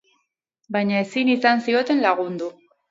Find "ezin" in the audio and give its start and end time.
1.03-1.31